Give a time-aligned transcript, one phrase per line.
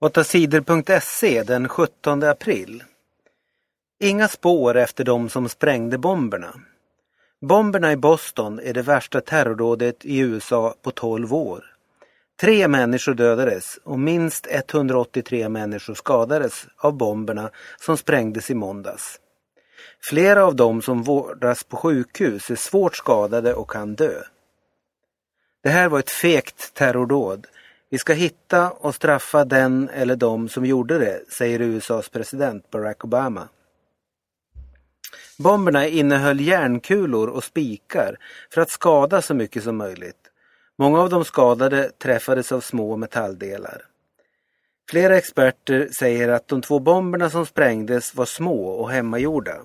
[0.00, 2.84] 8sidor.se den 17 april.
[4.00, 6.54] Inga spår efter de som sprängde bomberna.
[7.40, 11.64] Bomberna i Boston är det värsta terrordådet i USA på 12 år.
[12.40, 17.50] Tre människor dödades och minst 183 människor skadades av bomberna
[17.80, 19.20] som sprängdes i måndags.
[20.10, 24.22] Flera av dem som vårdas på sjukhus är svårt skadade och kan dö.
[25.62, 27.46] Det här var ett fegt terrordåd
[27.94, 33.04] vi ska hitta och straffa den eller de som gjorde det, säger USAs president Barack
[33.04, 33.48] Obama.
[35.38, 38.16] Bomberna innehöll järnkulor och spikar
[38.50, 40.30] för att skada så mycket som möjligt.
[40.78, 43.82] Många av de skadade träffades av små metalldelar.
[44.90, 49.56] Flera experter säger att de två bomberna som sprängdes var små och hemmagjorda.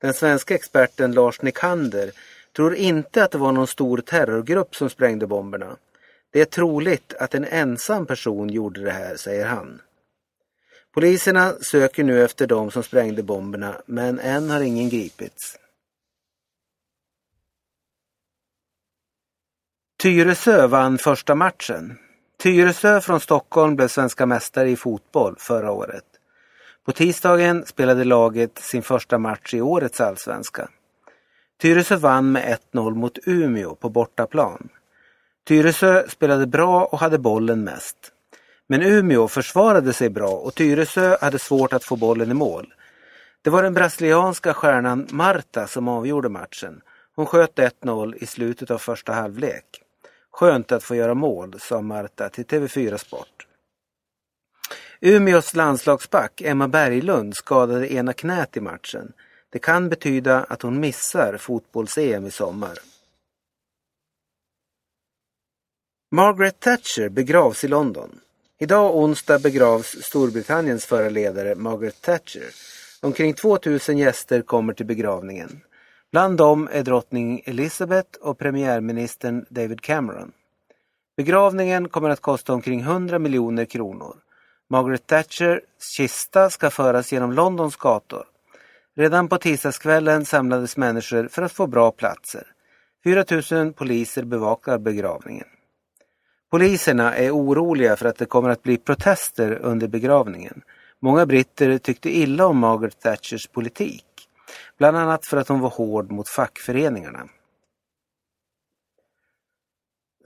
[0.00, 2.10] Den svenska experten Lars Nikander
[2.56, 5.76] tror inte att det var någon stor terrorgrupp som sprängde bomberna.
[6.32, 9.80] Det är troligt att en ensam person gjorde det här, säger han.
[10.94, 15.58] Poliserna söker nu efter de som sprängde bomberna, men än har ingen gripits.
[20.02, 21.98] Tyresö vann första matchen.
[22.38, 26.04] Tyresö från Stockholm blev svenska mästare i fotboll förra året.
[26.84, 30.68] På tisdagen spelade laget sin första match i årets allsvenska.
[31.60, 34.68] Tyresö vann med 1-0 mot Umeå på bortaplan.
[35.44, 37.96] Tyresö spelade bra och hade bollen mest.
[38.66, 42.74] Men Umeå försvarade sig bra och Tyresö hade svårt att få bollen i mål.
[43.42, 46.80] Det var den brasilianska stjärnan Marta som avgjorde matchen.
[47.16, 49.64] Hon sköt 1-0 i slutet av första halvlek.
[50.30, 53.46] Skönt att få göra mål, sa Marta till TV4 Sport.
[55.00, 59.12] Umeås landslagsback Emma Berglund skadade ena knät i matchen.
[59.50, 62.78] Det kan betyda att hon missar fotbolls-EM i sommar.
[66.14, 68.20] Margaret Thatcher begravs i London.
[68.58, 72.50] Idag onsdag begravs Storbritanniens förra ledare Margaret Thatcher.
[73.00, 75.60] Omkring 2000 gäster kommer till begravningen.
[76.10, 80.32] Bland dem är drottning Elizabeth och premiärministern David Cameron.
[81.16, 84.16] Begravningen kommer att kosta omkring 100 miljoner kronor.
[84.70, 85.60] Margaret Thatchers
[85.96, 88.24] kista ska föras genom Londons gator.
[88.96, 92.46] Redan på tisdagskvällen samlades människor för att få bra platser.
[93.04, 95.46] 4 000 poliser bevakar begravningen.
[96.52, 100.62] Poliserna är oroliga för att det kommer att bli protester under begravningen.
[101.00, 104.04] Många britter tyckte illa om Margaret Thatchers politik.
[104.78, 107.28] Bland annat för att hon var hård mot fackföreningarna.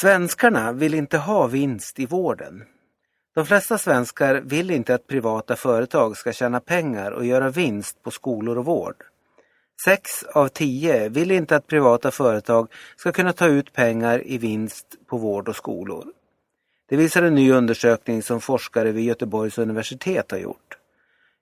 [0.00, 2.64] Svenskarna vill inte ha vinst i vården.
[3.34, 8.10] De flesta svenskar vill inte att privata företag ska tjäna pengar och göra vinst på
[8.10, 8.96] skolor och vård.
[9.84, 14.86] Sex av tio vill inte att privata företag ska kunna ta ut pengar i vinst
[15.06, 16.12] på vård och skolor.
[16.88, 20.78] Det visar en ny undersökning som forskare vid Göteborgs universitet har gjort.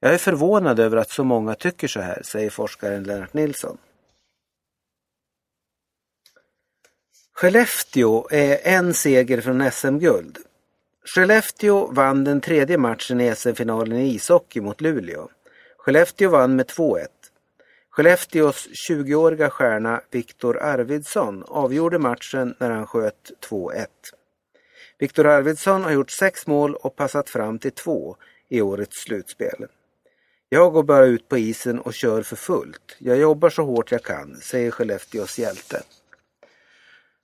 [0.00, 3.78] Jag är förvånad över att så många tycker så här, säger forskaren Lennart Nilsson.
[7.34, 10.38] Skellefteå är en seger från SM-guld.
[11.04, 15.28] Skellefteå vann den tredje matchen i SM-finalen i ishockey mot Luleå.
[15.78, 17.06] Skellefteå vann med 2-1.
[17.92, 23.86] Skellefteås 20-åriga stjärna Viktor Arvidsson avgjorde matchen när han sköt 2-1.
[24.98, 28.16] Viktor Arvidsson har gjort sex mål och passat fram till två
[28.48, 29.66] i årets slutspel.
[30.48, 32.96] Jag går bara ut på isen och kör för fullt.
[32.98, 35.82] Jag jobbar så hårt jag kan, säger Skellefteås hjälte.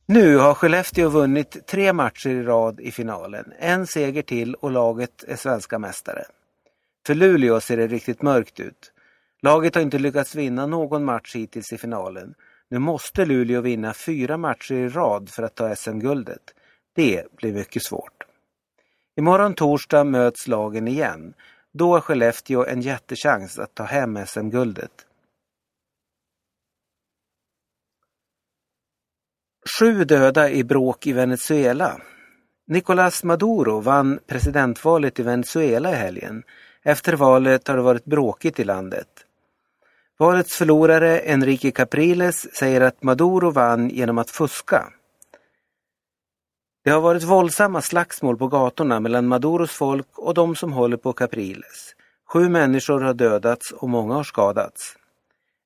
[0.07, 3.53] Nu har Skellefteå vunnit tre matcher i rad i finalen.
[3.59, 6.25] En seger till och laget är svenska mästare.
[7.07, 8.93] För Luleå ser det riktigt mörkt ut.
[9.43, 12.35] Laget har inte lyckats vinna någon match hittills i finalen.
[12.71, 16.55] Nu måste Luleå vinna fyra matcher i rad för att ta SM-guldet.
[16.95, 18.25] Det blir mycket svårt.
[19.17, 21.35] Imorgon torsdag möts lagen igen.
[21.73, 25.07] Då har Skellefteå en jättechans att ta hem SM-guldet.
[29.79, 32.01] Sju döda i bråk i Venezuela.
[32.67, 36.43] Nicolás Maduro vann presidentvalet i Venezuela i helgen.
[36.83, 39.25] Efter valet har det varit bråkigt i landet.
[40.21, 44.93] Valets förlorare Enrique Capriles säger att Maduro vann genom att fuska.
[46.85, 51.13] Det har varit våldsamma slagsmål på gatorna mellan Maduros folk och de som håller på
[51.13, 51.95] Capriles.
[52.33, 54.97] Sju människor har dödats och många har skadats.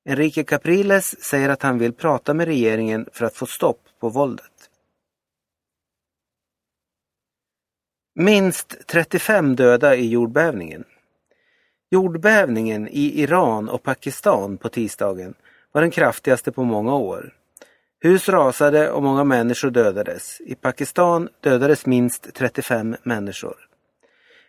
[0.05, 4.69] Enrique Capriles säger att han vill prata med regeringen för att få stopp på våldet.
[8.15, 10.83] Minst 35 döda i jordbävningen.
[11.93, 15.33] Jordbävningen i Iran och Pakistan på tisdagen
[15.71, 17.33] var den kraftigaste på många år.
[18.01, 20.41] Hus rasade och många människor dödades.
[20.41, 23.55] I Pakistan dödades minst 35 människor.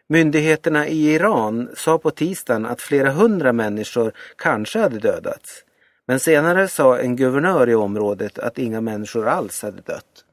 [0.09, 5.65] Myndigheterna i Iran sa på tisdagen att flera hundra människor kanske hade dödats.
[6.07, 10.24] Men senare sa en guvernör i området att inga människor alls hade dött.